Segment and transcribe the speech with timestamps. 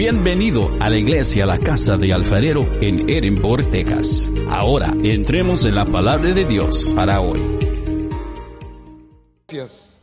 [0.00, 4.30] Bienvenido a la iglesia La Casa de Alfarero en Edinburgh, Texas.
[4.48, 7.38] Ahora entremos en la palabra de Dios para hoy.
[9.46, 9.98] Gracias.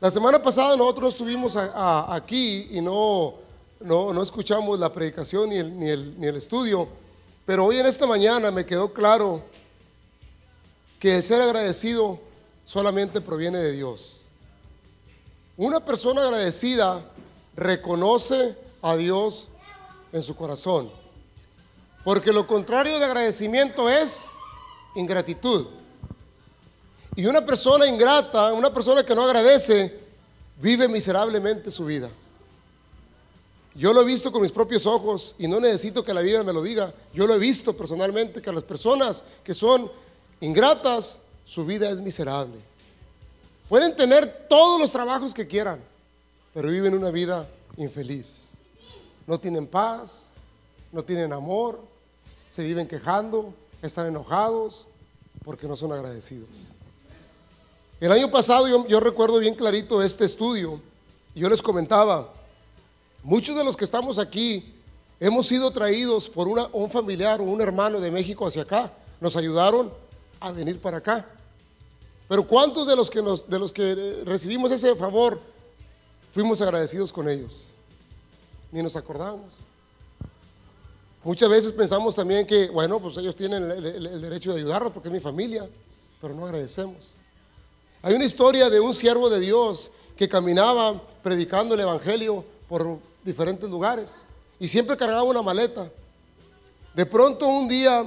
[0.00, 3.34] La semana pasada nosotros estuvimos aquí y no,
[3.80, 6.86] no, no escuchamos la predicación ni el, ni, el, ni el estudio,
[7.44, 9.42] pero hoy en esta mañana me quedó claro
[11.00, 12.20] que el ser agradecido
[12.64, 14.20] solamente proviene de Dios.
[15.56, 17.02] Una persona agradecida
[17.56, 19.48] reconoce a Dios
[20.12, 20.90] en su corazón,
[22.04, 24.22] porque lo contrario de agradecimiento es
[24.94, 25.66] ingratitud.
[27.14, 29.98] Y una persona ingrata, una persona que no agradece,
[30.60, 32.10] vive miserablemente su vida.
[33.74, 36.52] Yo lo he visto con mis propios ojos y no necesito que la Biblia me
[36.52, 36.92] lo diga.
[37.12, 39.90] Yo lo he visto personalmente que las personas que son
[40.40, 42.58] ingratas, su vida es miserable.
[43.68, 45.80] Pueden tener todos los trabajos que quieran,
[46.54, 47.46] pero viven una vida
[47.76, 48.45] infeliz.
[49.26, 50.28] No tienen paz,
[50.92, 51.80] no tienen amor,
[52.50, 54.86] se viven quejando, están enojados
[55.44, 56.48] porque no son agradecidos.
[58.00, 60.80] El año pasado yo, recuerdo bien clarito este estudio
[61.34, 62.30] y yo les comentaba,
[63.22, 64.74] muchos de los que estamos aquí
[65.18, 69.90] hemos sido traídos por un familiar o un hermano de México hacia acá, nos ayudaron
[70.40, 71.26] a venir para acá.
[72.28, 75.40] Pero ¿cuántos de los que, nos, de los que recibimos ese favor
[76.34, 77.68] fuimos agradecidos con ellos?
[78.76, 79.54] Ni nos acordamos.
[81.24, 84.92] Muchas veces pensamos también que, bueno, pues ellos tienen el, el- el derecho de ayudarnos
[84.92, 85.66] porque es mi familia,
[86.20, 87.12] pero no agradecemos.
[88.02, 93.70] Hay una historia de un siervo de Dios que caminaba predicando el Evangelio por diferentes
[93.70, 94.24] lugares
[94.60, 95.90] y siempre cargaba una maleta.
[96.94, 98.04] De pronto un día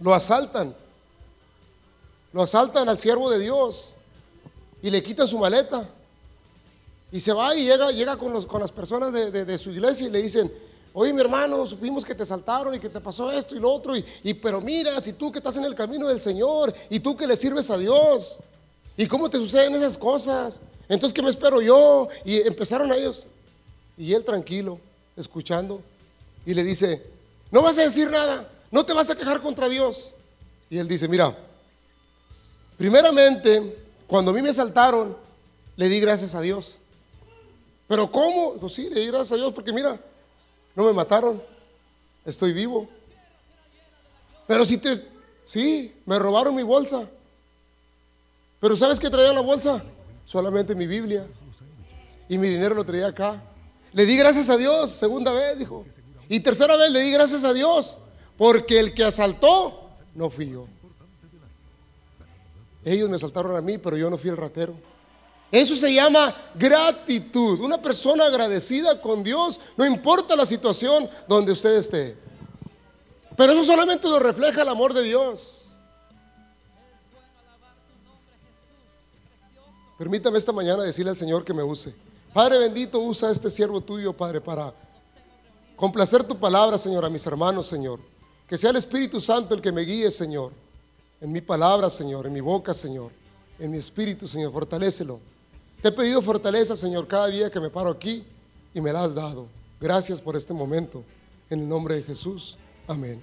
[0.00, 0.74] lo asaltan,
[2.32, 3.94] lo asaltan al siervo de Dios
[4.82, 5.88] y le quitan su maleta.
[7.10, 10.06] Y se va y llega, llega con, los- con las personas de, de- su iglesia
[10.06, 10.52] y le dicen,
[10.92, 13.96] oye mi hermano, supimos que te saltaron y que te pasó esto y lo otro,
[13.96, 17.16] y, y- pero mira, si tú que estás en el camino del Señor y tú
[17.16, 18.40] que le sirves a Dios,
[18.96, 20.60] ¿y cómo te suceden esas cosas?
[20.88, 22.08] Entonces, ¿qué me espero yo?
[22.24, 23.26] Y empezaron ellos,
[23.96, 24.78] y él tranquilo,
[25.16, 25.80] escuchando,
[26.44, 27.02] y le dice,
[27.50, 30.14] no vas a decir nada, no te vas a quejar contra Dios.
[30.70, 31.34] Y él dice, mira,
[32.76, 35.16] primeramente, cuando a mí me asaltaron,
[35.76, 36.76] le di gracias a Dios.
[37.88, 38.54] Pero ¿cómo?
[38.60, 39.98] Pues sí, le di gracias a Dios porque mira,
[40.76, 41.42] no me mataron,
[42.24, 42.88] estoy vivo.
[44.46, 45.02] Pero si te,
[45.44, 47.08] sí, me robaron mi bolsa.
[48.60, 49.82] Pero ¿sabes qué traía la bolsa?
[50.24, 51.26] Solamente mi Biblia.
[52.28, 53.42] Y mi dinero lo traía acá.
[53.92, 55.86] Le di gracias a Dios, segunda vez, dijo.
[56.28, 57.96] Y tercera vez le di gracias a Dios,
[58.36, 60.66] porque el que asaltó no fui yo.
[62.84, 64.74] Ellos me asaltaron a mí, pero yo no fui el ratero.
[65.50, 67.60] Eso se llama gratitud.
[67.60, 72.16] Una persona agradecida con Dios, no importa la situación donde usted esté.
[73.36, 75.64] Pero eso solamente lo refleja el amor de Dios.
[79.96, 81.94] Permítame esta mañana decirle al Señor que me use.
[82.32, 84.72] Padre bendito, usa este siervo tuyo, Padre, para
[85.76, 87.98] complacer tu palabra, Señor, a mis hermanos, Señor.
[88.46, 90.52] Que sea el Espíritu Santo el que me guíe, Señor.
[91.20, 93.10] En mi palabra, Señor, en mi boca, Señor.
[93.58, 95.20] En mi espíritu, Señor, fortalécelo.
[95.82, 98.24] Te he pedido fortaleza, Señor, cada día que me paro aquí
[98.74, 99.46] y me la has dado.
[99.80, 101.04] Gracias por este momento.
[101.50, 102.58] En el nombre de Jesús.
[102.86, 103.22] Amén.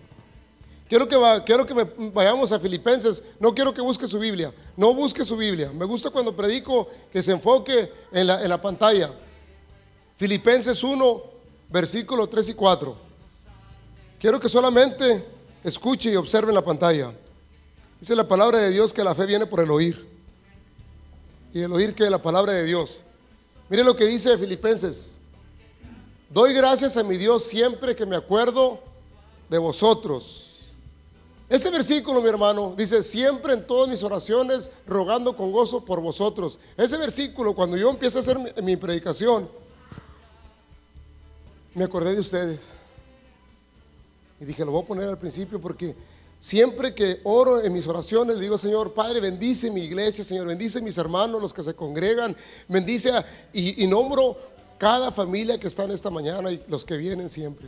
[0.88, 1.73] Quiero que, quiero que
[2.13, 3.21] vayamos a Filipenses.
[3.39, 4.53] No quiero que busque su Biblia.
[4.77, 5.71] No busque su Biblia.
[5.73, 9.11] Me gusta cuando predico que se enfoque en la, en la pantalla.
[10.17, 11.23] Filipenses 1,
[11.69, 12.95] versículo 3 y 4.
[14.19, 15.25] Quiero que solamente
[15.63, 17.11] escuche y observe en la pantalla.
[17.99, 20.14] Dice la palabra de Dios que la fe viene por el oír.
[21.55, 22.99] Y el oír que la palabra de Dios.
[23.69, 25.16] Mire lo que dice Filipenses.
[26.29, 28.81] Doy gracias a mi Dios siempre que me acuerdo
[29.49, 30.63] de vosotros.
[31.47, 36.59] Ese versículo, mi hermano, dice, siempre en todas mis oraciones, rogando con gozo por vosotros.
[36.75, 39.47] Ese versículo, cuando yo empiezo a hacer mi, mi predicación,
[41.73, 42.73] me acordé de ustedes.
[44.41, 45.96] Y dije, lo voy a poner al principio porque
[46.45, 50.95] siempre que oro en mis oraciones, digo, Señor, Padre, bendice mi iglesia, Señor, bendice mis
[50.95, 52.37] hermanos, los que se congregan,
[52.67, 53.11] bendice
[53.51, 54.37] y, y nombro
[54.77, 57.67] cada familia que está en esta mañana y los que vienen siempre.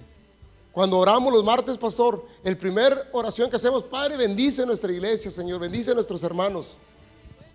[0.71, 5.59] Cuando oramos los martes, pastor, el primer oración que hacemos, Padre, bendice nuestra iglesia, Señor,
[5.59, 6.77] bendice a nuestros hermanos.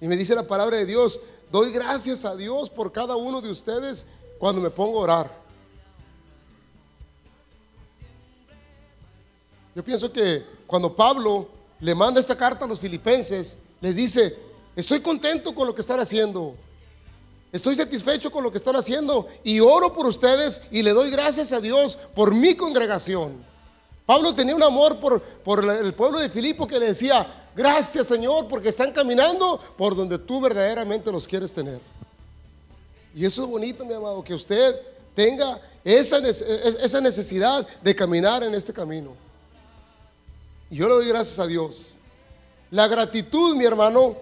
[0.01, 1.21] Y me dice la palabra de Dios,
[1.53, 4.07] doy gracias a Dios por cada uno de ustedes
[4.41, 5.42] cuando me pongo a orar.
[9.75, 11.49] Yo pienso que cuando Pablo
[11.81, 14.37] le manda esta carta a los filipenses, les dice,
[14.77, 16.55] estoy contento con lo que están haciendo.
[17.51, 21.53] Estoy satisfecho con lo que están haciendo y oro por ustedes y le doy gracias
[21.53, 23.45] a Dios por mi congregación.
[24.07, 28.49] Pablo tenía un amor por, por el pueblo de Filipo que le decía, gracias Señor
[28.49, 31.81] porque están caminando por donde tú verdaderamente los quieres tener.
[33.15, 34.75] Y eso es bonito, mi amado, que usted
[35.15, 39.15] tenga esa, esa necesidad de caminar en este camino.
[40.73, 41.83] Y yo le doy gracias a Dios.
[42.71, 44.17] La gratitud, mi hermano,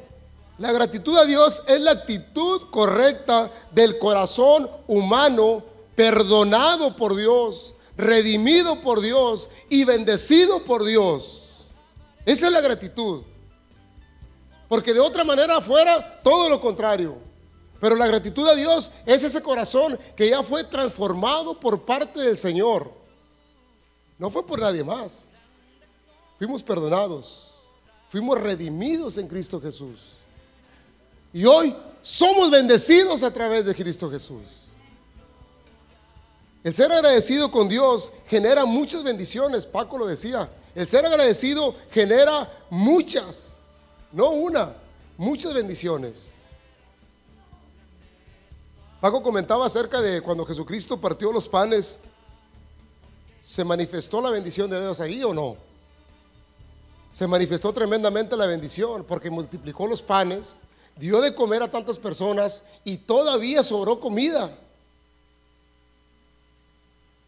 [0.58, 5.62] la gratitud a Dios es la actitud correcta del corazón humano,
[5.94, 11.50] perdonado por Dios, redimido por Dios y bendecido por Dios.
[12.26, 13.22] Esa es la gratitud.
[14.66, 17.14] Porque de otra manera afuera, todo lo contrario.
[17.80, 22.36] Pero la gratitud a Dios es ese corazón que ya fue transformado por parte del
[22.36, 22.92] Señor.
[24.18, 25.29] No fue por nadie más.
[26.40, 27.54] Fuimos perdonados.
[28.08, 30.14] Fuimos redimidos en Cristo Jesús.
[31.34, 34.40] Y hoy somos bendecidos a través de Cristo Jesús.
[36.64, 40.48] El ser agradecido con Dios genera muchas bendiciones, Paco lo decía.
[40.74, 43.56] El ser agradecido genera muchas,
[44.10, 44.74] no una,
[45.18, 46.32] muchas bendiciones.
[48.98, 51.98] Paco comentaba acerca de cuando Jesucristo partió los panes,
[53.42, 55.69] ¿se manifestó la bendición de Dios ahí o no?
[57.12, 60.56] Se manifestó tremendamente la bendición porque multiplicó los panes
[60.96, 64.56] dio de comer a tantas personas y todavía sobró comida.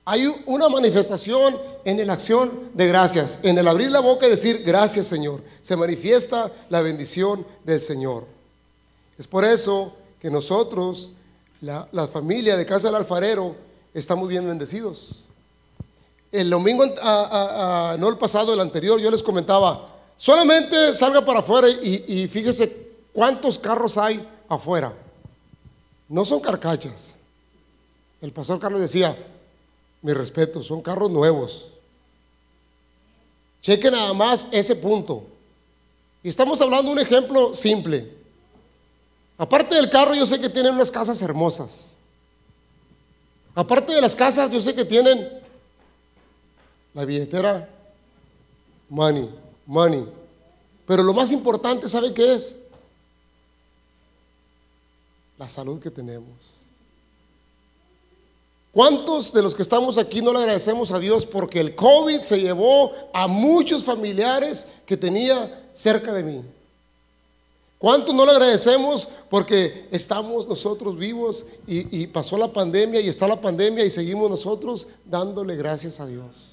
[0.05, 4.63] Hay una manifestación en la acción de gracias, en el abrir la boca y decir
[4.65, 5.43] gracias Señor.
[5.63, 8.27] Se manifiesta la bendición del Señor.
[9.17, 11.13] Es por eso que nosotros,
[11.61, 13.55] la, familia de Casa del Alfarero,
[13.95, 15.25] estamos bien bendecidos.
[16.33, 22.27] El domingo, no el pasado, el anterior, yo les comentaba, solamente salga para afuera y,
[22.27, 22.83] fíjese
[23.13, 24.93] ¿Cuántos carros hay afuera?
[26.09, 27.19] No son carcachas.
[28.21, 29.17] El pastor Carlos decía,
[30.01, 31.69] mi respeto, son carros nuevos.
[33.61, 35.25] Cheque nada más ese punto.
[36.23, 38.17] Y estamos hablando de un ejemplo simple.
[39.37, 41.97] Aparte del carro, yo sé que tienen unas casas hermosas.
[43.55, 45.42] Aparte de las casas, yo sé que tienen
[46.95, 47.69] la billetera,
[48.89, 49.31] money,
[49.67, 50.07] money.
[50.87, 52.57] Pero lo más importante, ¿sabe qué es?
[55.43, 56.63] la salud que tenemos.
[58.71, 62.41] ¿Cuántos de los que estamos aquí no le agradecemos a Dios porque el COVID se
[62.41, 66.43] llevó a muchos familiares que tenía cerca de mí?
[67.77, 73.27] ¿Cuántos no le agradecemos porque estamos nosotros vivos y, y, pasó la pandemia y está
[73.27, 76.52] la pandemia y seguimos nosotros dándole gracias a Dios?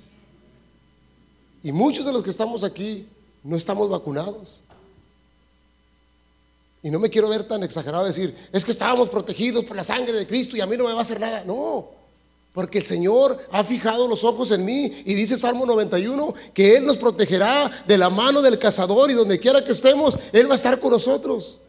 [1.64, 3.08] Y muchos de los que estamos aquí
[3.44, 4.64] no estamos vacunados.
[6.82, 10.14] Y no me quiero ver tan exagerado decir, es que estábamos protegidos por la sangre
[10.14, 11.44] de Cristo y a mí no me va a hacer nada.
[11.44, 11.90] No,
[12.54, 16.86] porque el Señor ha fijado los ojos en mí y dice Salmo 91 que Él
[16.86, 20.56] nos protegerá de la mano del cazador y donde quiera que estemos, Él va a
[20.56, 21.60] estar con nosotros.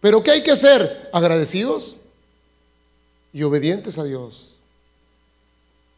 [0.00, 1.10] Pero ¿qué hay que hacer?
[1.12, 1.98] Agradecidos
[3.32, 4.56] y obedientes a Dios.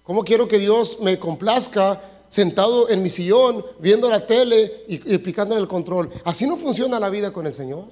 [0.02, 2.02] ¿Cómo quiero que Dios me complazca
[2.32, 6.11] sentado en mi sillón, viendo la tele y, picando en el control.
[6.25, 7.84] Así no funciona la vida con el Señor.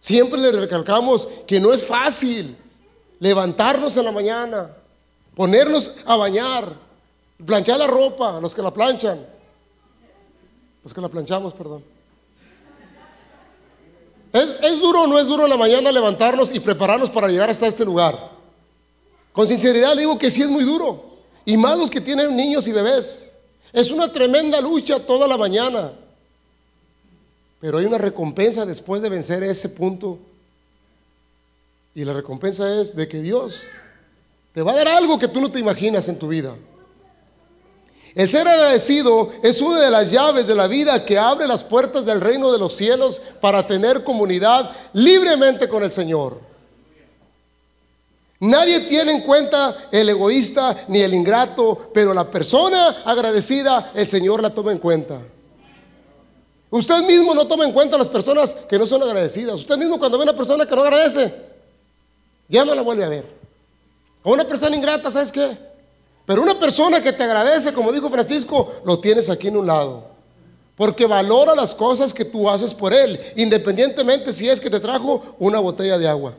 [0.00, 2.56] Siempre le recalcamos que no es fácil
[3.20, 4.74] levantarnos en la mañana,
[5.36, 6.74] ponernos a bañar,
[7.44, 9.26] planchar la ropa, los que la planchan,
[10.82, 11.84] los que la planchamos, perdón.
[14.32, 17.50] ¿Es, ¿Es, duro o no es duro en la mañana levantarnos y prepararnos para llegar
[17.50, 18.30] hasta este lugar?
[19.34, 21.11] Con sinceridad le digo que sí es muy duro.
[21.44, 23.32] Y más los que tienen niños y bebés.
[23.72, 25.92] Es una tremenda lucha toda la mañana.
[27.60, 30.18] Pero hay una recompensa después de vencer ese punto.
[31.94, 33.64] Y la recompensa es de que Dios
[34.52, 36.54] te va a dar algo que tú no te imaginas en tu vida.
[38.14, 42.04] El ser agradecido es una de las llaves de la vida que abre las puertas
[42.04, 46.51] del reino de los cielos para tener comunidad libremente con el Señor.
[48.42, 54.42] Nadie tiene en cuenta el egoísta ni el ingrato, pero la persona agradecida, el Señor
[54.42, 55.20] la toma en cuenta.
[56.68, 59.54] Usted mismo no toma en cuenta a las personas que no son agradecidas.
[59.54, 61.32] Usted mismo cuando ve a una persona que no agradece,
[62.48, 63.26] ya no la vuelve a ver.
[64.24, 65.56] O una persona ingrata, ¿sabes qué?
[66.26, 70.04] Pero una persona que te agradece, como dijo Francisco, lo tienes aquí en un lado.
[70.76, 75.36] Porque valora las cosas que tú haces por él, independientemente si es que te trajo
[75.38, 76.34] una botella de agua.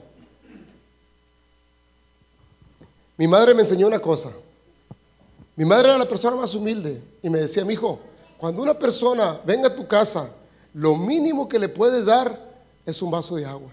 [3.18, 4.32] Mi madre me enseñó una cosa.
[5.56, 8.00] Mi madre era la persona más humilde y me decía, mi hijo,
[8.38, 10.30] cuando una persona venga a tu casa,
[10.74, 12.38] lo mínimo que le puedes dar
[12.86, 13.70] es un vaso de agua.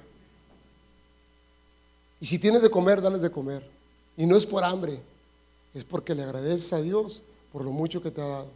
[2.21, 3.67] Y si tienes de comer, dales de comer.
[4.17, 5.01] Y no es por hambre,
[5.75, 8.49] es porque le agradeces a Dios por lo mucho que te ha dado.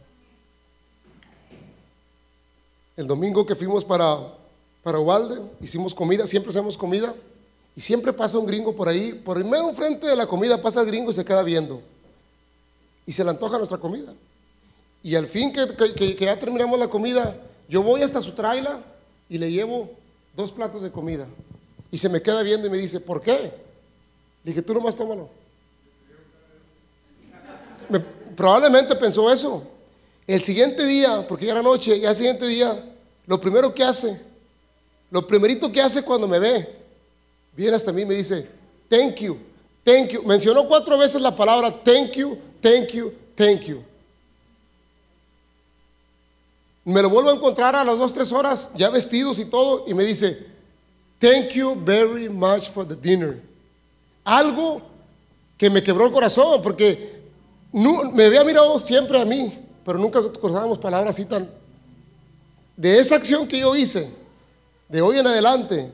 [2.95, 4.17] El domingo que fuimos para,
[4.83, 4.99] para
[5.59, 7.13] hicimos comida, siempre hacemos comida,
[7.75, 10.81] y siempre pasa un gringo por ahí, por el medio frente de la comida pasa
[10.81, 11.81] el gringo y se queda viendo.
[13.05, 14.13] Y se le antoja nuestra comida.
[15.03, 17.35] Y al fin que, que ya terminamos la comida,
[17.67, 18.81] yo voy hasta su traila
[19.29, 19.91] y le llevo
[20.35, 21.27] dos platos de comida.
[21.91, 23.51] Y se me queda viendo y me dice, ¿por qué?
[24.43, 25.29] Le dije, tú nomás tómalo.
[28.35, 29.63] probablemente pensó eso.
[30.27, 32.83] El siguiente día, porque ya era noche, y al siguiente día,
[33.27, 34.19] lo primero que hace,
[35.11, 36.84] lo primerito que hace cuando me ve,
[37.55, 38.47] viene hasta mí y me dice,
[38.89, 39.37] thank you,
[39.83, 40.23] thank you.
[40.23, 43.83] Mencionó cuatro veces la palabra thank you, thank you, thank you.
[46.83, 49.93] Me lo vuelvo a encontrar a las dos, tres horas, ya vestidos y todo, y
[49.95, 50.45] me dice,
[51.19, 53.41] thank you very much for the dinner.
[54.23, 54.81] Algo
[55.57, 57.23] que me quebró el corazón, porque
[57.71, 61.49] me había mirado siempre a mí, pero nunca cruzábamos palabras así tan...
[62.77, 64.11] De esa acción que yo hice,
[64.89, 65.91] de hoy en adelante,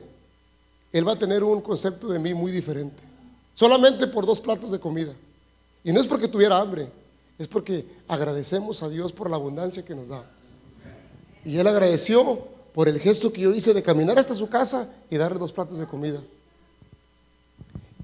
[0.91, 3.01] él va a tener un concepto de mí muy diferente.
[3.53, 5.13] Solamente por dos platos de comida.
[5.83, 6.89] Y no es porque tuviera hambre,
[7.37, 10.25] es porque agradecemos a Dios por la abundancia que nos da.
[11.43, 15.17] Y él agradeció por el gesto que yo hice de caminar hasta su casa y
[15.17, 16.21] darle dos platos de comida.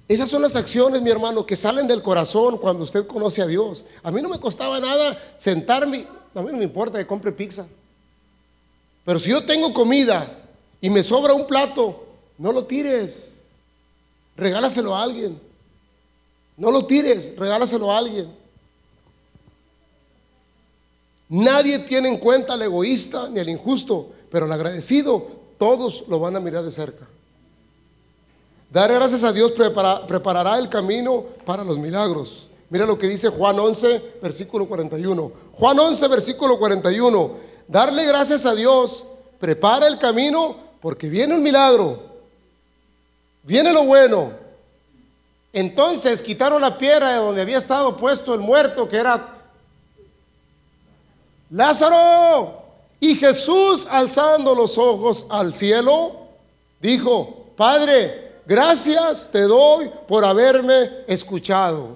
[0.08, 3.84] Esas son las acciones, mi hermano, que salen del corazón cuando usted conoce a Dios.
[4.02, 7.68] A mí no me costaba nada sentarme, a mí no me importa que compre pizza.
[9.04, 10.40] Pero si yo tengo comida
[10.80, 12.07] y me sobra un plato,
[12.38, 13.34] no lo tires.
[14.36, 15.40] Regálaselo a alguien.
[16.58, 18.32] No lo tires, regálaselo a alguien.
[21.30, 25.28] Nadie tiene en cuenta al egoísta ni al injusto, pero el agradecido,
[25.58, 27.08] todos lo van a mirar de cerca.
[28.72, 29.54] Dar gracias a Dios
[30.08, 32.50] preparará el camino para los milagros.
[32.70, 35.32] Mira lo que dice Juan 11, versículo 41.
[35.54, 37.32] Juan 11, versículo 41.
[37.68, 39.08] Darle gracias a Dios
[39.40, 42.07] prepara el camino porque viene un milagro.
[43.48, 44.34] Viene lo bueno.
[45.54, 49.26] Entonces quitaron la piedra de donde había estado puesto el muerto, que era
[51.50, 52.62] Lázaro.
[53.00, 56.28] Y Jesús, alzando los ojos al cielo,
[56.82, 61.96] dijo, Padre, gracias te doy por haberme escuchado.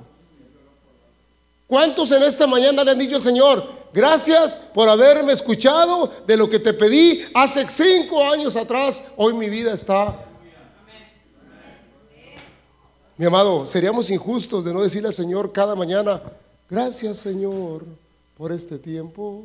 [1.67, 6.49] ¿Cuántos en esta mañana le han dicho al Señor, gracias por haberme escuchado de lo
[6.49, 9.03] que te pedí hace cinco años atrás?
[9.17, 10.30] Hoy mi vida está...
[13.21, 16.23] Mi amado, seríamos injustos de no decirle al Señor cada mañana,
[16.67, 17.85] gracias Señor
[18.35, 19.43] por este tiempo.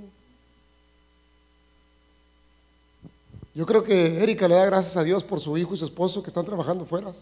[3.55, 6.23] Yo creo que Erika le da gracias a Dios por su hijo y su esposo
[6.23, 7.13] que están trabajando fuera.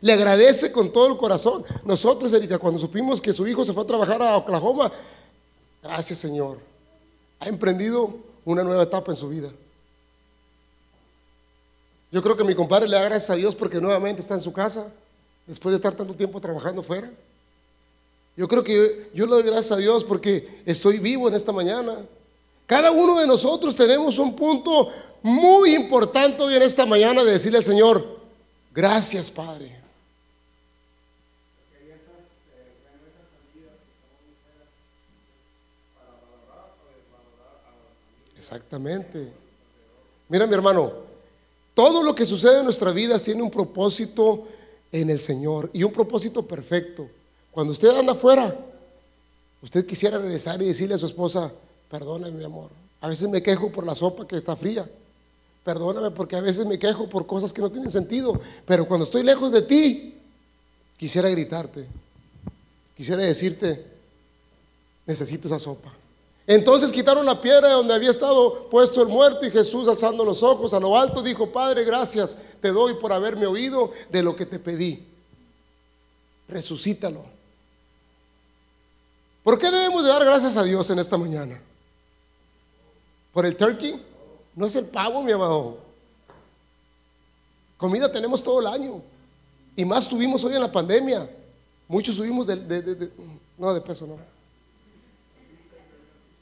[0.00, 1.62] Le agradece con todo el corazón.
[1.84, 4.90] Nosotros, Erika, cuando supimos que su hijo se fue a trabajar a Oklahoma,
[5.82, 6.56] gracias Señor.
[7.38, 8.14] Ha emprendido
[8.46, 9.50] una nueva etapa en su vida.
[12.10, 14.54] Yo creo que mi compadre le da gracias a Dios porque nuevamente está en su
[14.54, 14.90] casa,
[15.46, 17.10] después de estar tanto tiempo trabajando fuera.
[18.36, 21.96] Yo creo que yo le doy gracias a Dios porque estoy vivo en esta mañana.
[22.66, 24.90] Cada uno de nosotros tenemos un punto
[25.22, 28.20] muy importante hoy en esta mañana de decirle al Señor,
[28.72, 29.82] gracias Padre.
[38.36, 39.30] Exactamente.
[40.28, 40.92] Mira mi hermano,
[41.74, 44.48] todo lo que sucede en nuestra vida tiene un propósito
[44.92, 47.08] en el Señor y un propósito perfecto.
[47.50, 48.54] Cuando usted anda afuera,
[49.62, 51.50] usted quisiera regresar y decirle a su esposa,
[51.90, 52.70] perdóname mi amor,
[53.00, 54.88] a veces me quejo por la sopa que está fría.
[55.64, 58.40] Perdóname porque a veces me quejo por cosas que no tienen sentido.
[58.64, 60.18] Pero cuando estoy lejos de ti,
[60.96, 61.86] quisiera gritarte.
[62.96, 63.84] Quisiera decirte,
[65.06, 65.92] necesito esa sopa.
[66.46, 70.74] Entonces quitaron la piedra donde había estado puesto el muerto y Jesús alzando los ojos
[70.74, 74.58] a lo alto dijo, Padre, gracias te doy por haberme oído de lo que te
[74.58, 75.04] pedí.
[76.48, 77.24] Resucítalo.
[79.42, 81.60] ¿Por qué debemos de dar gracias a Dios en esta mañana?
[83.32, 84.00] ¿Por el turkey?
[84.54, 85.78] No es el pavo, mi amado.
[87.76, 89.02] Comida tenemos todo el año.
[89.74, 91.28] Y más tuvimos hoy en la pandemia.
[91.88, 93.10] Muchos subimos de,
[93.58, 94.18] no de peso, no.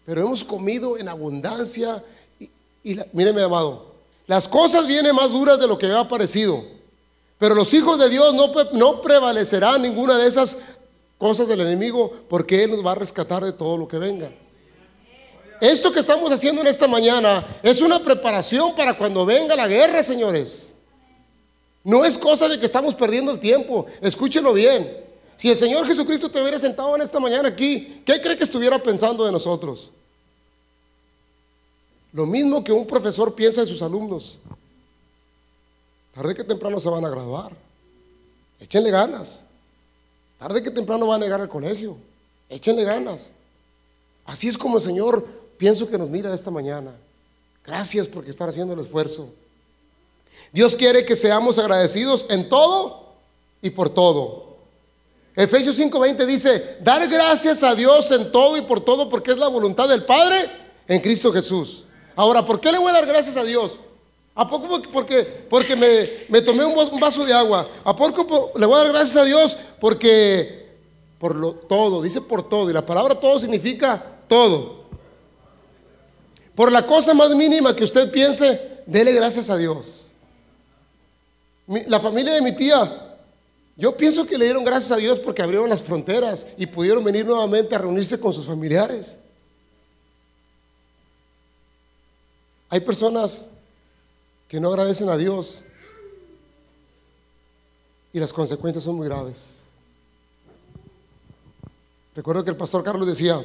[0.04, 2.04] Pero hemos comido en abundancia.
[2.38, 3.89] Y, mire, mi amado,
[4.30, 6.62] las cosas vienen más duras de lo que había parecido.
[7.36, 10.56] Pero los hijos de Dios no, no prevalecerán ninguna de esas
[11.18, 14.30] cosas del enemigo porque Él nos va a rescatar de todo lo que venga.
[15.60, 20.00] Esto que estamos haciendo en esta mañana es una preparación para cuando venga la guerra,
[20.00, 20.74] señores.
[21.82, 23.86] No es cosa de que estamos perdiendo el tiempo.
[24.00, 24.96] Escúchelo bien.
[25.34, 28.80] Si el Señor Jesucristo te hubiera sentado en esta mañana aquí, ¿qué cree que estuviera
[28.80, 29.90] pensando de nosotros?
[32.12, 34.38] Lo mismo que un profesor piensa de sus alumnos.
[36.14, 37.52] Tarde que temprano se van a graduar.
[38.58, 39.44] Échenle ganas.
[40.38, 41.96] Tarde que temprano van a llegar al colegio.
[42.48, 43.32] Échenle ganas.
[44.24, 45.26] Así es como el Señor
[45.56, 46.92] pienso que nos mira esta mañana.
[47.64, 49.32] Gracias porque están haciendo el esfuerzo.
[50.52, 53.06] Dios quiere que seamos agradecidos en todo
[53.62, 54.56] y por todo.
[55.36, 59.48] Efesios 5:20 dice, dar gracias a Dios en todo y por todo porque es la
[59.48, 60.50] voluntad del Padre
[60.88, 61.84] en Cristo Jesús.
[62.20, 63.78] Ahora, ¿por qué le voy a dar gracias a Dios?
[64.34, 65.74] ¿A poco porque, porque
[66.28, 67.66] me, tomé un vaso de agua?
[67.82, 69.56] ¿A poco le voy a dar gracias a Dios?
[69.80, 70.68] Porque
[71.18, 74.84] por lo, todo, dice por todo, y la palabra todo significa todo.
[76.54, 80.10] Por la cosa más mínima que usted piense, dele gracias a Dios.
[81.66, 83.16] la familia de mi tía,
[83.78, 87.24] yo pienso que le dieron gracias a Dios porque abrieron las fronteras y pudieron venir
[87.24, 89.16] nuevamente a reunirse con sus familiares.
[92.70, 93.44] Hay personas
[94.48, 95.62] que no agradecen a Dios
[98.12, 99.56] y las consecuencias son muy graves.
[102.14, 103.44] Recuerdo que el pastor Carlos decía,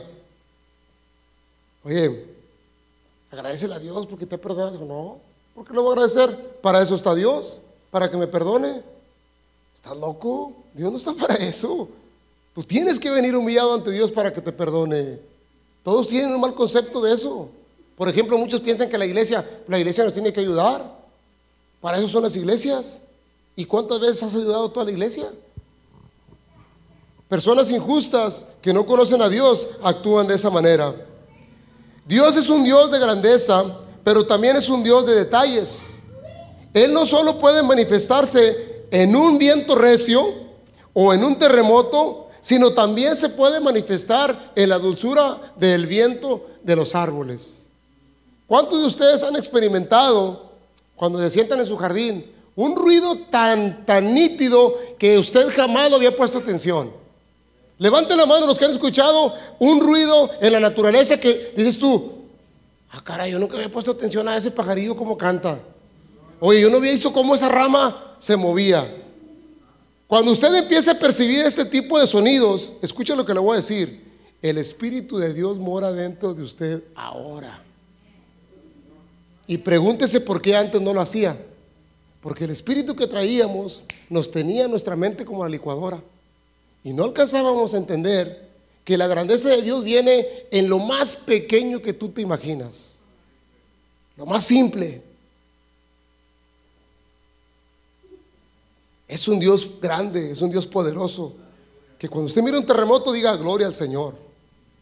[1.84, 2.26] oye,
[3.32, 4.72] agradecele a Dios porque te ha perdonado.
[4.72, 5.20] Dijo, no,
[5.56, 6.60] ¿por qué lo voy a agradecer?
[6.62, 8.84] Para eso está Dios, para que me perdone.
[9.74, 10.54] ¿Estás loco?
[10.74, 11.90] Dios no está para eso.
[12.54, 15.20] Tú tienes que venir humillado ante Dios para que te perdone.
[15.84, 17.50] Todos tienen un mal concepto de eso.
[17.98, 20.84] Por ejemplo, muchos piensan que la iglesia, la iglesia nos tiene que ayudar.
[21.82, 23.00] Para eso son las iglesias.
[23.56, 25.32] ¿Y cuántas veces has ayudado a toda la iglesia?
[27.30, 30.94] Personas injustas que no conocen a Dios actúan de esa manera.
[32.06, 36.00] Dios es un Dios de grandeza, pero también es un Dios de detalles.
[36.74, 40.24] Él no solo puede manifestarse en un viento recio
[40.94, 46.76] o en un terremoto, sino también se puede manifestar en la dulzura del viento de
[46.76, 47.65] los árboles.
[48.48, 50.52] ¿Cuántos de ustedes han experimentado
[50.96, 55.98] cuando se sientan en su jardín un ruido tan, tan nítido que usted jamás lo
[55.98, 56.92] había puesto atención?
[57.78, 62.14] Levanten la mano los que han escuchado un ruido en la naturaleza que dices tú,
[62.92, 65.60] ah, caray, yo nunca había puesto atención a ese pajarillo como canta.
[66.40, 69.04] Oye, yo no había visto cómo esa rama se movía.
[70.08, 73.58] Cuando usted empieza a percibir este tipo de sonidos, escucha lo que le voy a
[73.58, 74.06] decir.
[74.42, 77.62] El Espíritu de Dios mora dentro de usted ahora.
[79.48, 81.38] Y pregúntese por qué antes no lo hacía.
[82.22, 86.02] Porque el espíritu que traíamos nos tenía en nuestra mente como la licuadora.
[86.84, 88.50] Y no alcanzábamos a entender
[88.84, 92.96] que la grandeza de Dios viene en lo más pequeño que tú te imaginas.
[94.18, 95.02] Lo más simple.
[99.08, 101.34] Es un Dios grande, es un Dios poderoso.
[101.98, 104.16] Que cuando usted mire un terremoto diga gloria al Señor.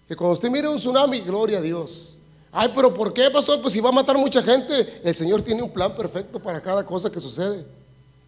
[0.08, 2.18] Que cuando usted mire un tsunami, gloria a Dios.
[2.56, 3.60] Ay, pero ¿por qué, pastor?
[3.60, 6.86] Pues si va a matar mucha gente, el Señor tiene un plan perfecto para cada
[6.86, 7.66] cosa que sucede.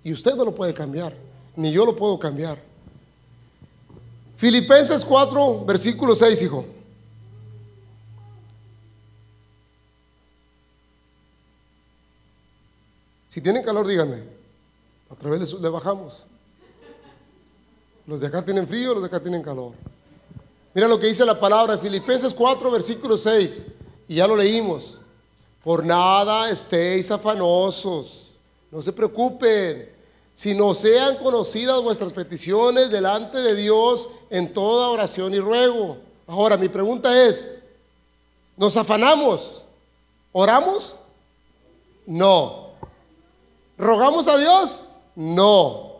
[0.04, 1.16] Y usted no lo puede cambiar,
[1.56, 2.60] ni yo lo puedo cambiar.
[4.36, 6.66] Filipenses 4, versículo 6, hijo.
[13.30, 14.24] Si tienen calor, díganme.
[15.12, 16.26] A través le bajamos.
[18.08, 19.74] Los de acá tienen frío, los de acá tienen calor.
[20.74, 23.66] Mira lo que dice la palabra, Filipenses 4, versículo 6.
[24.08, 25.00] Y ya lo leímos.
[25.64, 28.32] Por nada estéis afanosos.
[28.72, 29.90] No se preocupen.
[30.34, 35.98] Sino sean conocidas vuestras peticiones delante de Dios en toda oración y ruego.
[36.28, 37.48] Ahora, mi pregunta es,
[38.58, 39.64] ¿nos afanamos?
[40.34, 40.98] ¿Oramos?
[42.06, 42.72] No.
[43.78, 44.84] ¿Rogamos a Dios?
[45.16, 45.96] No.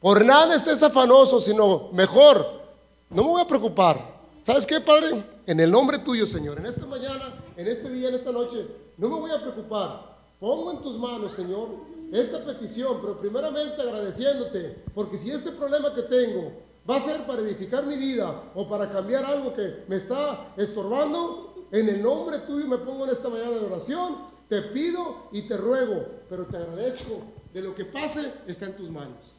[0.00, 2.62] Por nada estés afanoso, sino mejor,
[3.10, 4.00] no me voy a preocupar.
[4.44, 5.24] ¿Sabes qué, Padre?
[5.48, 8.66] En el nombre tuyo, Señor, en esta mañana, en este día, en esta noche,
[8.98, 10.18] no me voy a preocupar.
[10.38, 11.70] Pongo en tus manos, Señor,
[12.12, 16.52] esta petición, pero primeramente agradeciéndote, porque si este problema que tengo
[16.88, 21.66] va a ser para edificar mi vida o para cambiar algo que me está estorbando,
[21.72, 24.18] en el nombre tuyo me pongo en esta mañana de oración,
[24.50, 27.22] te pido y te ruego, pero te agradezco
[27.54, 29.34] de lo que pase está en tus manos.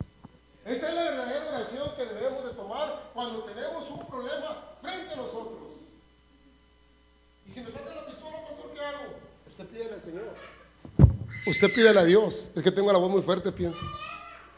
[0.65, 5.17] Esa es la verdadera oración que debemos de tomar cuando tenemos un problema frente a
[5.17, 5.68] nosotros.
[7.50, 9.16] Y si me saca la pistola, pastor, ¿qué hago?
[9.48, 10.34] Usted pídele al Señor.
[11.48, 12.52] Usted pídele a Dios.
[12.56, 13.80] Es que tengo la voz muy fuerte, piensa.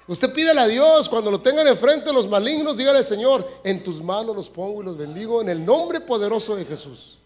[0.08, 4.36] Usted pídele a Dios, cuando lo tengan enfrente los malignos, dígale, Señor, en tus manos
[4.36, 7.18] los pongo y los bendigo en el nombre poderoso de Jesús.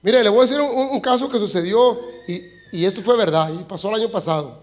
[0.00, 3.64] Mire, le voy a decir un, caso que sucedió y y esto fue verdad, y
[3.64, 4.62] pasó el año pasado.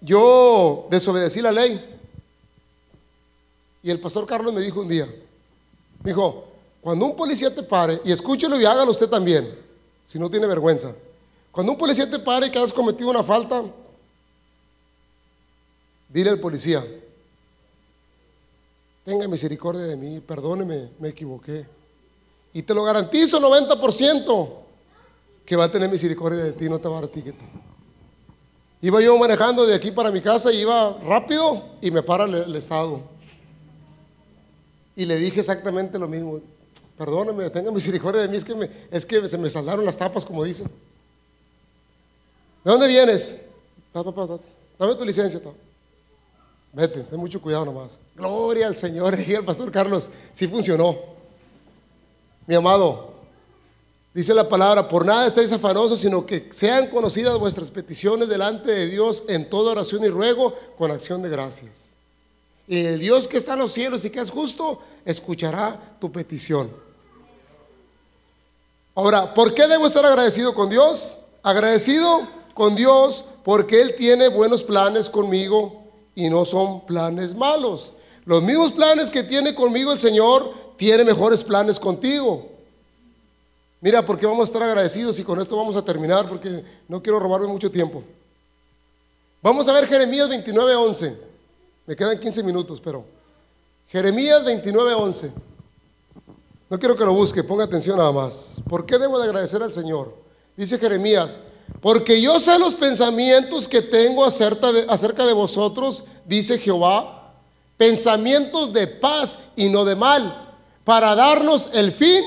[0.00, 1.91] Yo desobedecí la ley.
[3.82, 5.06] Y el pastor Carlos me dijo un día,
[6.02, 6.44] me dijo,
[6.80, 9.58] cuando un policía te pare, y escúchelo y hágalo usted también,
[10.06, 10.94] si no tiene vergüenza.
[11.50, 13.62] Cuando un policía te pare y que has cometido una falta,
[16.08, 16.84] dile al policía,
[19.04, 21.66] tenga misericordia de mí, perdóneme, me equivoqué.
[22.52, 24.48] Y te lo garantizo 90%
[25.44, 27.34] que va a tener misericordia de ti, no te va a dar ticket.
[28.80, 32.54] Iba yo manejando de aquí para mi casa y iba rápido y me para el,
[32.56, 33.00] estado.
[34.94, 36.40] Y le dije exactamente lo mismo.
[36.98, 40.44] Perdóneme, tenga misericordia de mí, es que, es que se me saldaron las tapas, como
[40.44, 40.68] dicen.
[42.64, 43.36] ¿De dónde vienes?
[44.78, 45.40] Dame tu licencia.
[46.72, 47.98] Vete, ten mucho cuidado nomás.
[48.14, 49.18] Gloria al Señor.
[49.26, 50.96] Y el pastor Carlos, sí funcionó.
[52.46, 53.12] Mi amado,
[54.12, 58.86] dice la palabra, por nada estáis afanosos, sino que sean conocidas vuestras peticiones delante de
[58.86, 61.81] Dios en toda oración y ruego con acción de gracias.
[62.68, 66.70] Y el Dios que está en los cielos y que es justo, escuchará tu petición.
[68.94, 71.18] Ahora, ¿por qué debo estar agradecido con Dios?
[71.42, 75.82] Agradecido con Dios porque Él tiene buenos planes conmigo
[76.14, 77.94] y no son planes malos.
[78.24, 82.50] Los mismos planes que tiene conmigo el Señor, tiene mejores planes contigo.
[83.80, 87.18] Mira, porque vamos a estar agradecidos y con esto vamos a terminar porque no quiero
[87.18, 88.04] robarme mucho tiempo.
[89.42, 91.31] Vamos a ver Jeremías 29:11.
[91.86, 93.04] Me quedan 15 minutos, pero
[93.88, 95.32] Jeremías 29:11.
[96.70, 98.56] No quiero que lo busque, ponga atención nada más.
[98.68, 100.14] ¿Por qué debo de agradecer al Señor?
[100.56, 101.40] Dice Jeremías,
[101.80, 107.34] porque yo sé los pensamientos que tengo acerca de, acerca de vosotros, dice Jehová,
[107.76, 112.22] pensamientos de paz y no de mal, para darnos el fin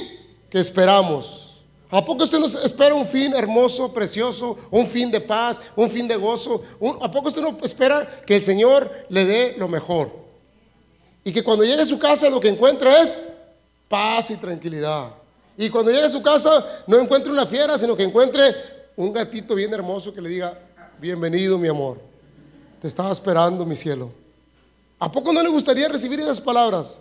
[0.49, 1.44] que esperamos.
[1.91, 6.07] ¿A poco usted nos espera un fin hermoso, precioso, un fin de paz, un fin
[6.07, 6.63] de gozo?
[7.01, 10.11] ¿A poco usted no espera que el Señor le dé lo mejor?
[11.23, 13.21] Y que cuando llegue a su casa lo que encuentre es
[13.87, 15.11] paz y tranquilidad.
[15.57, 18.53] Y cuando llegue a su casa no encuentre una fiera, sino que encuentre
[18.95, 20.57] un gatito bien hermoso que le diga,
[20.99, 21.99] bienvenido mi amor,
[22.81, 24.11] te estaba esperando mi cielo.
[24.99, 26.97] ¿A poco no le gustaría recibir esas palabras?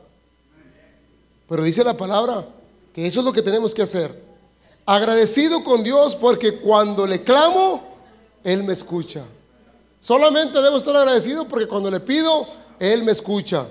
[1.48, 2.46] Pero dice la palabra
[2.94, 4.23] que eso es lo que tenemos que hacer.
[4.86, 7.82] Agradecido con Dios porque cuando le clamo,
[8.42, 9.24] Él me escucha.
[10.00, 12.46] Solamente debo estar agradecido porque cuando le pido,
[12.78, 13.66] Él me escucha.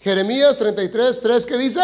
[0.00, 1.80] Jeremías 33, 3, ¿qué dice?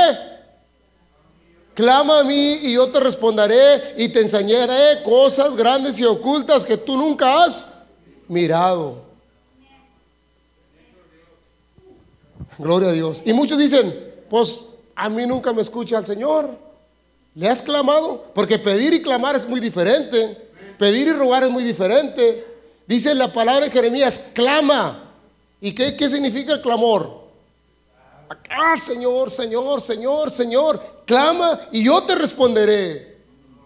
[1.75, 6.77] Clama a mí y yo te responderé y te enseñaré cosas grandes y ocultas que
[6.77, 7.73] tú nunca has
[8.29, 9.03] mirado.
[12.59, 13.23] Gloria a Dios.
[13.25, 14.61] Y muchos dicen, pues
[14.95, 16.51] a mí nunca me escucha el Señor.
[17.35, 18.25] ¿Le has clamado?
[18.35, 20.51] Porque pedir y clamar es muy diferente.
[20.79, 22.47] Pedir y rogar es muy diferente.
[22.87, 25.11] Dice la palabra de Jeremías, clama.
[25.61, 27.23] ¿Y qué, qué significa el clamor?
[28.51, 33.17] Ah, Señor, Señor, Señor, Señor, clama y yo te responderé.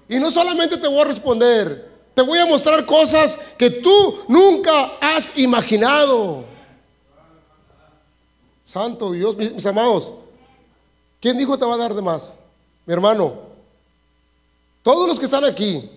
[0.09, 4.93] Y no solamente te voy a responder, te voy a mostrar cosas que tú nunca
[5.01, 6.45] has imaginado.
[8.63, 10.13] Santo Dios, mis, mis amados,
[11.21, 12.35] ¿quién dijo te va a dar de más?
[12.85, 13.46] Mi hermano,
[14.87, 15.90] todos los que están aquí,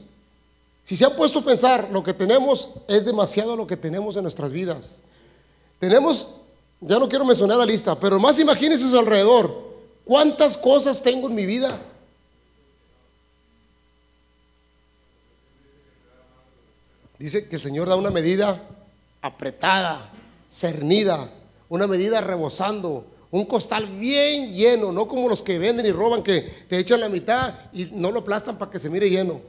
[0.84, 4.24] si se han puesto a pensar, lo que tenemos es demasiado lo que tenemos en
[4.24, 5.00] nuestras vidas.
[5.78, 6.30] Tenemos
[6.82, 9.54] ya no quiero mencionar la lista, pero más imagínense a su alrededor.
[10.06, 11.80] ¿Cuántas cosas tengo en mi vida?
[17.20, 18.60] Dice que el Señor da una medida
[19.22, 20.10] apretada,
[20.50, 21.30] cernida,
[21.70, 26.66] una medida rebosando, un costal bien lleno, no como los que venden y roban que
[26.68, 29.42] te echan la mitad y no lo aplastan para que se mire lleno.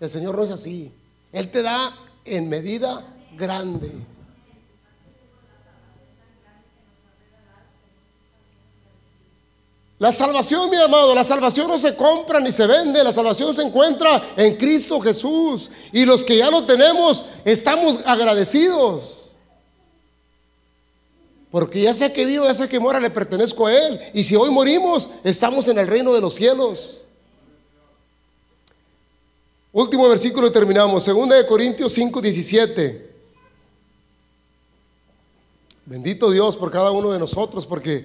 [0.00, 0.92] El Señor no es así.
[1.32, 3.04] Él te da en medida
[3.36, 3.90] grande.
[9.98, 13.62] La salvación, mi amado, la salvación no se compra ni se vende, la salvación se
[13.62, 15.70] encuentra en Cristo Jesús.
[15.92, 19.23] Y los que ya lo tenemos, estamos agradecidos.
[21.54, 24.00] Porque ya sea que vivo, ya sea que muera, le pertenezco a Él.
[24.12, 27.04] Y si hoy morimos, estamos en el reino de los cielos.
[29.72, 31.04] Último versículo y terminamos.
[31.04, 33.14] Segunda de Corintios 5, 17.
[35.86, 38.04] Bendito Dios por cada uno de nosotros, porque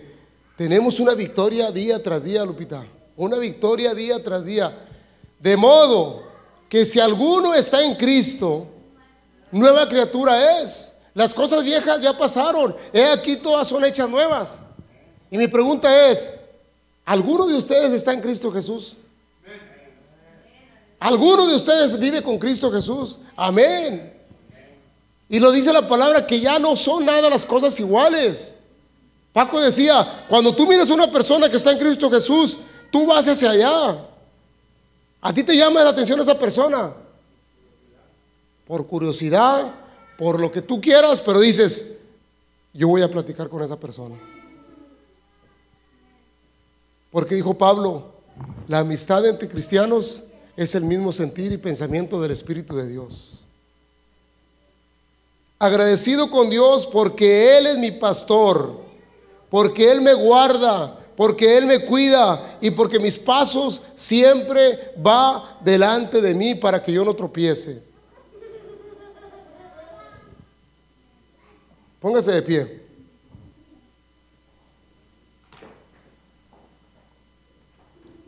[0.56, 2.86] tenemos una victoria día tras día, Lupita.
[3.18, 4.78] Una victoria día tras día.
[5.40, 6.22] De modo
[6.70, 8.68] que si alguno está en Cristo,
[9.52, 10.89] nueva criatura es.
[11.14, 12.76] Las cosas viejas ya pasaron.
[12.94, 14.60] He aquí todas son hechas nuevas.
[15.32, 16.28] Y mi pregunta es,
[17.06, 18.98] ¿alguno de ustedes está en Cristo Jesús?
[21.00, 23.20] ¿Alguno de ustedes vive con Cristo Jesús?
[23.36, 24.14] Amén.
[25.30, 28.54] Y lo dice la palabra que ya no son nada las cosas iguales.
[29.32, 32.58] Paco decía, cuando tú miras a una persona que está en Cristo Jesús,
[32.92, 34.06] tú vas hacia allá.
[35.22, 36.94] A ti te llama la atención esa persona.
[38.68, 39.72] Por curiosidad,
[40.20, 41.94] por lo que tú quieras, pero dices,
[42.74, 44.16] yo voy a platicar con esa persona.
[47.10, 48.12] Porque dijo Pablo,
[48.68, 50.26] la amistad entre cristianos
[50.58, 53.46] es el mismo sentir y pensamiento del Espíritu de Dios.
[55.58, 58.74] Agradecido con Dios porque Él es mi pastor,
[59.50, 66.20] porque Él me guarda, porque Él me cuida y porque mis pasos siempre va delante
[66.20, 67.89] de mí para que yo no tropiece.
[72.00, 72.82] Póngase de pie.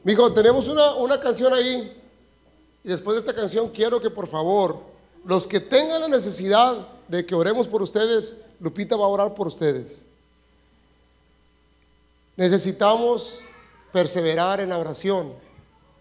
[0.04, 1.98] Mijo, tenemos una, una canción ahí.
[2.84, 4.80] Y después de esta canción quiero que por favor,
[5.26, 9.48] los que tengan la necesidad de que oremos por ustedes, Lupita va a orar por
[9.48, 10.02] ustedes.
[12.36, 13.42] Necesitamos
[13.92, 15.34] perseverar en la oración.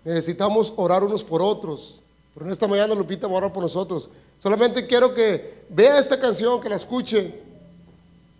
[0.04, 2.00] Necesitamos orar unos por otros.
[2.32, 4.08] Pero en esta mañana Lupita va a orar por nosotros.
[4.38, 7.49] Solamente quiero que vea esta canción, que la escuche.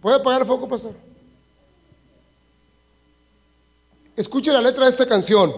[0.01, 0.95] ¿Puede apagar el foco, pastor?
[4.17, 5.53] Escuche la letra de esta canción.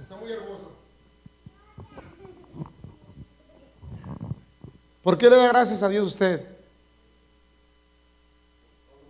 [0.00, 0.64] Está muy hermosa.
[5.02, 6.46] ¿Por qué le da gracias a Dios usted?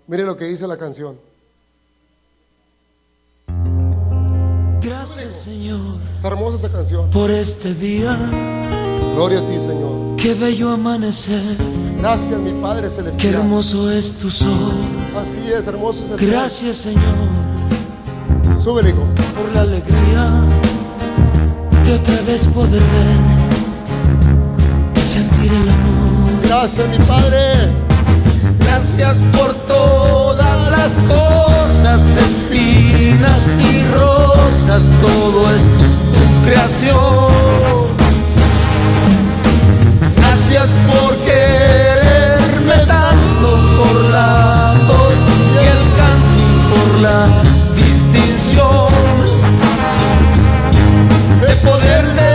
[0.07, 1.19] Mire lo que dice la canción.
[4.81, 7.11] Gracias Señor Está hermosa esa canción.
[7.11, 8.15] por este día,
[9.15, 10.14] Gloria a ti, Señor.
[10.25, 11.43] Qué bello amanecer,
[11.99, 13.35] Gracias, mi Padre qué Celestial.
[13.35, 14.49] hermoso es tu sol.
[15.21, 17.29] Así es, hermoso es el Gracias Señor.
[18.57, 19.07] Súbele, hijo.
[19.37, 20.31] por la alegría
[21.85, 23.21] de otra vez poder ver
[24.97, 26.33] y sentir el amor.
[26.43, 27.71] Gracias, mi Padre.
[28.61, 37.94] Gracias por todas las cosas, espinas y rosas, todo es tu creación.
[40.55, 47.19] Gracias por quererme tanto por la voz y el canto por la
[47.75, 48.89] distinción
[51.41, 52.34] de poder elevar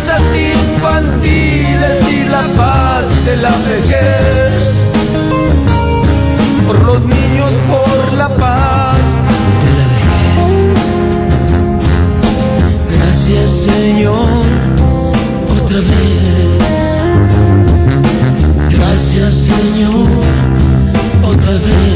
[0.00, 4.86] risas infantiles y la paz de la vejez.
[6.66, 8.98] Por los niños, por la paz
[9.62, 10.46] de la vejez.
[12.98, 14.42] Gracias Señor,
[15.56, 16.22] otra vez.
[18.78, 20.08] Gracias Señor,
[21.24, 21.89] otra vez.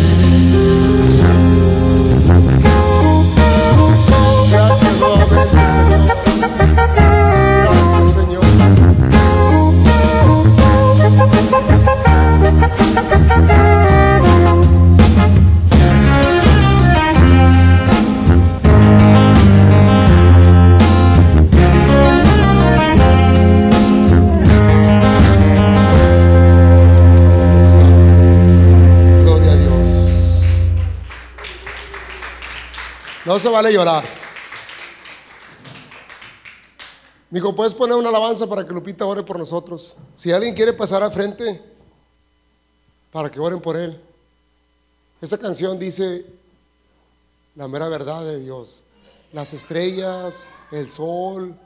[33.34, 34.04] No se vale llorar.
[37.30, 39.96] Mijo, ¿puedes poner una alabanza para que Lupita ore por nosotros?
[40.14, 41.60] Si alguien quiere pasar al frente,
[43.10, 44.00] para que oren por él.
[45.20, 46.24] Esa canción dice
[47.56, 48.84] la mera verdad de Dios.
[49.32, 51.56] Las estrellas, el sol,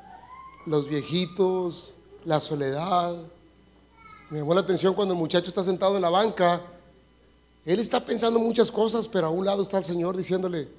[0.65, 3.15] los viejitos, la soledad.
[4.31, 6.63] Me llamó la atención cuando el muchacho está sentado en la banca.
[7.67, 10.78] Él está pensando muchas cosas, pero a un lado está el Señor diciéndole,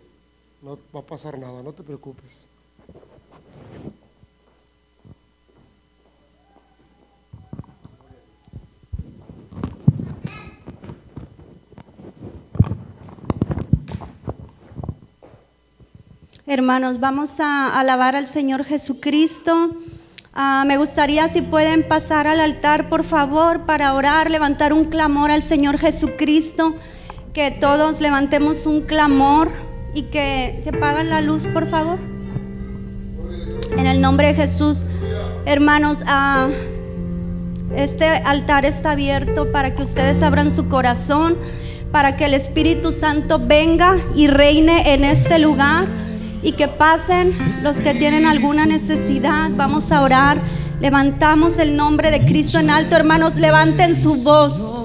[0.61, 2.47] no va a pasar nada, no te preocupes.
[16.45, 19.75] Hermanos, vamos a alabar al Señor Jesucristo.
[20.33, 25.29] Ah, me gustaría si pueden pasar al altar, por favor, para orar, levantar un clamor
[25.29, 26.75] al Señor Jesucristo.
[27.33, 31.99] Que todos levantemos un clamor y que se apagan la luz, por favor.
[33.77, 34.83] En el nombre de Jesús.
[35.45, 36.49] Hermanos, ah,
[37.75, 41.37] este altar está abierto para que ustedes abran su corazón,
[41.91, 45.85] para que el Espíritu Santo venga y reine en este lugar
[46.41, 49.49] y que pasen los que tienen alguna necesidad.
[49.51, 50.39] Vamos a orar.
[50.81, 54.78] Levantamos el nombre de Cristo en alto, hermanos, levanten su voz.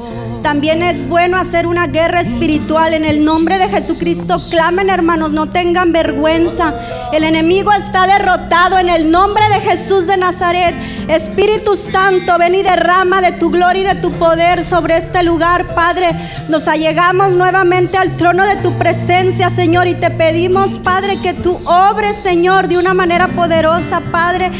[0.45, 4.37] También es bueno hacer una guerra espiritual en el nombre de Jesucristo.
[4.51, 6.75] Clamen, hermanos, no tengan vergüenza.
[7.15, 10.75] El enemigo está derrotado en el nombre de Jesús de Nazaret.
[11.09, 15.75] Espíritu Santo, ven y derrama de tu gloria y de tu poder sobre este lugar,
[15.75, 16.11] Padre.
[16.51, 21.57] Nos allegamos nuevamente al trono de tu presencia, Señor, y te pedimos, Padre, que tú
[21.67, 24.53] obres, Señor, de una manera poderosa, Padre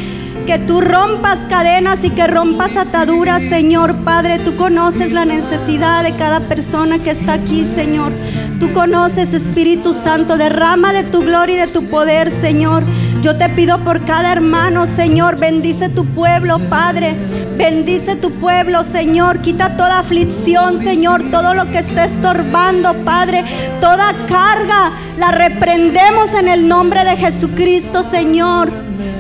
[0.47, 4.39] que tú rompas cadenas y que rompas ataduras, Señor Padre.
[4.39, 8.13] Tú conoces la necesidad de cada persona que está aquí, Señor.
[8.61, 12.85] Tú conoces, Espíritu Santo, derrama de tu gloria y de tu poder, Señor.
[13.23, 17.15] Yo te pido por cada hermano, Señor, bendice tu pueblo, Padre.
[17.57, 19.41] Bendice tu pueblo, Señor.
[19.41, 21.23] Quita toda aflicción, Señor.
[21.31, 23.43] Todo lo que esté estorbando, Padre.
[23.81, 28.71] Toda carga la reprendemos en el nombre de Jesucristo, Señor.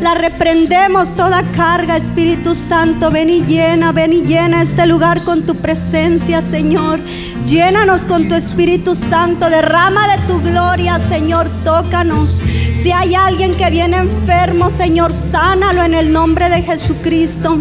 [0.04, 3.10] La reprendemos toda carga, Espíritu Santo.
[3.10, 7.00] Ven y llena, ven y llena este lugar con tu presencia, Señor.
[7.46, 9.48] Llénanos con tu Espíritu Santo.
[9.48, 11.48] Derrama de tu gloria, Señor.
[11.64, 12.42] Tócanos.
[12.82, 17.56] Si hay alguien que viene enfermo, Señor, sánalo en el nombre de Jesucristo.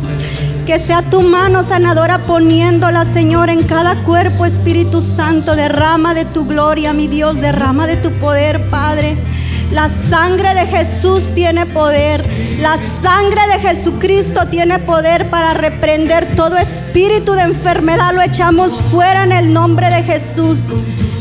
[0.65, 5.55] Que sea tu mano sanadora poniéndola, Señor, en cada cuerpo, Espíritu Santo.
[5.55, 7.39] Derrama de tu gloria, mi Dios.
[7.39, 9.32] Derrama de tu poder, Padre.
[9.73, 12.23] La sangre de Jesús tiene poder.
[12.59, 18.13] La sangre de Jesucristo tiene poder para reprender todo espíritu de enfermedad.
[18.13, 20.67] Lo echamos fuera en el nombre de Jesús.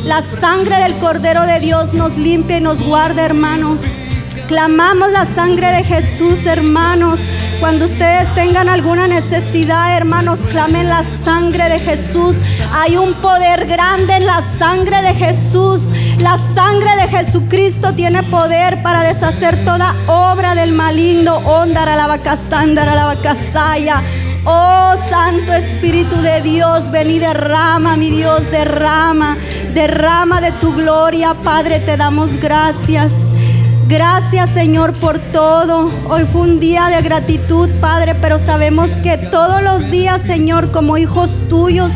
[0.04, 3.80] La sangre del Cordero de Dios nos limpia y nos guarda, hermanos.
[4.48, 7.20] Clamamos la sangre de Jesús, hermanos.
[7.62, 12.37] Cuando ustedes tengan alguna necesidad, hermanos, clamen la sangre de Jesús.
[12.72, 15.85] Hay un poder grande en la sangre de Jesús.
[16.18, 21.37] La sangre de Jesucristo tiene poder para deshacer toda obra del maligno.
[21.37, 24.03] Ondara la vacasandara la vacasaya.
[24.44, 29.37] Oh Santo Espíritu de Dios, ven y derrama, mi Dios, derrama,
[29.73, 33.13] derrama de tu gloria, Padre, te damos gracias.
[33.92, 35.92] Gracias Señor por todo.
[36.08, 40.96] Hoy fue un día de gratitud, Padre, pero sabemos que todos los días, Señor, como
[40.96, 41.92] hijos tuyos,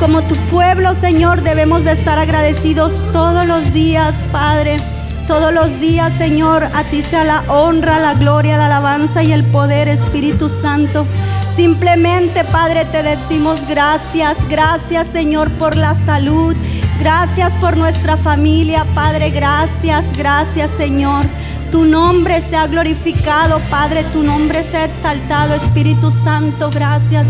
[0.00, 4.80] como tu pueblo, Señor, debemos de estar agradecidos todos los días, Padre.
[5.28, 9.44] Todos los días, Señor, a ti sea la honra, la gloria, la alabanza y el
[9.44, 11.06] poder, Espíritu Santo.
[11.54, 16.56] Simplemente, Padre, te decimos gracias, gracias, Señor, por la salud.
[16.98, 19.30] Gracias por nuestra familia, Padre.
[19.30, 21.24] Gracias, gracias, Señor.
[21.70, 24.04] Tu nombre sea glorificado, Padre.
[24.12, 26.70] Tu nombre sea exaltado, Espíritu Santo.
[26.70, 27.26] Gracias.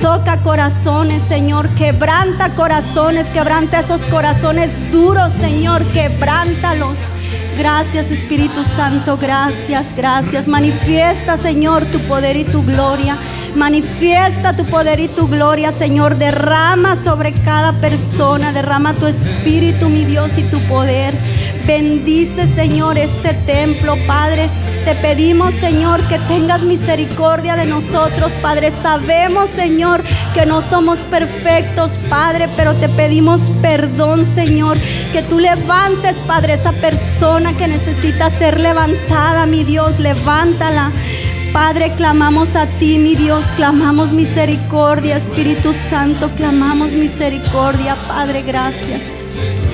[0.00, 1.68] Toca corazones, Señor.
[1.70, 3.26] Quebranta corazones.
[3.28, 5.84] Quebranta esos corazones duros, Señor.
[5.92, 6.98] Quebrántalos.
[7.58, 10.46] Gracias Espíritu Santo, gracias, gracias.
[10.46, 13.18] Manifiesta Señor tu poder y tu gloria.
[13.58, 16.16] Manifiesta tu poder y tu gloria, Señor.
[16.16, 21.12] Derrama sobre cada persona, derrama tu espíritu, mi Dios, y tu poder.
[21.66, 24.48] Bendice, Señor, este templo, Padre.
[24.84, 28.70] Te pedimos, Señor, que tengas misericordia de nosotros, Padre.
[28.70, 30.04] Sabemos, Señor,
[30.34, 34.78] que no somos perfectos, Padre, pero te pedimos perdón, Señor.
[35.12, 40.92] Que tú levantes, Padre, esa persona que necesita ser levantada, mi Dios, levántala.
[41.52, 49.02] Padre, clamamos a ti, mi Dios, clamamos misericordia, Espíritu Santo, clamamos misericordia, Padre, gracias.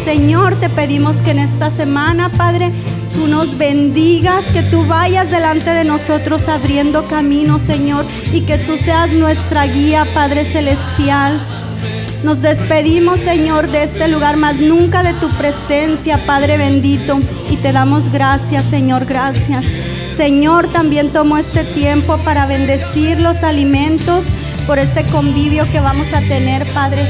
[0.05, 2.73] Señor, te pedimos que en esta semana, Padre,
[3.15, 8.79] tú nos bendigas, que tú vayas delante de nosotros abriendo camino, Señor, y que tú
[8.79, 11.41] seas nuestra guía, Padre Celestial.
[12.23, 17.21] Nos despedimos, Señor, de este lugar, más nunca de tu presencia, Padre bendito,
[17.51, 19.65] y te damos gracias, Señor, gracias.
[20.17, 24.27] Señor, también tomo este tiempo para bendecir los alimentos
[24.67, 27.07] por este convivio que vamos a tener, Padre.